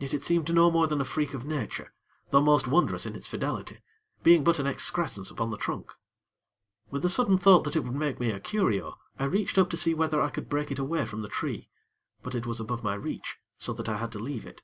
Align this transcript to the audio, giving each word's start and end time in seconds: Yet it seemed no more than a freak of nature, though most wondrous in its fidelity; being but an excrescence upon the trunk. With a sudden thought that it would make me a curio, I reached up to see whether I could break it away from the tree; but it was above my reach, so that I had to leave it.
Yet 0.00 0.12
it 0.12 0.24
seemed 0.24 0.52
no 0.52 0.72
more 0.72 0.88
than 0.88 1.00
a 1.00 1.04
freak 1.04 1.34
of 1.34 1.44
nature, 1.46 1.92
though 2.30 2.40
most 2.40 2.66
wondrous 2.66 3.06
in 3.06 3.14
its 3.14 3.28
fidelity; 3.28 3.78
being 4.24 4.42
but 4.42 4.58
an 4.58 4.66
excrescence 4.66 5.30
upon 5.30 5.50
the 5.52 5.56
trunk. 5.56 5.92
With 6.90 7.04
a 7.04 7.08
sudden 7.08 7.38
thought 7.38 7.62
that 7.62 7.76
it 7.76 7.84
would 7.84 7.94
make 7.94 8.18
me 8.18 8.32
a 8.32 8.40
curio, 8.40 8.98
I 9.20 9.24
reached 9.26 9.58
up 9.58 9.70
to 9.70 9.76
see 9.76 9.94
whether 9.94 10.20
I 10.20 10.30
could 10.30 10.48
break 10.48 10.72
it 10.72 10.80
away 10.80 11.06
from 11.06 11.22
the 11.22 11.28
tree; 11.28 11.68
but 12.24 12.34
it 12.34 12.44
was 12.44 12.58
above 12.58 12.82
my 12.82 12.94
reach, 12.94 13.36
so 13.56 13.72
that 13.74 13.88
I 13.88 13.98
had 13.98 14.10
to 14.10 14.18
leave 14.18 14.46
it. 14.46 14.62